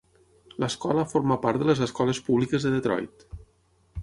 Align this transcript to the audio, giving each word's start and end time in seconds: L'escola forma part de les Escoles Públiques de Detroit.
L'escola 0.63 1.03
forma 1.11 1.37
part 1.45 1.63
de 1.63 1.69
les 1.71 1.83
Escoles 1.87 2.23
Públiques 2.31 2.67
de 2.69 2.73
Detroit. 2.79 3.29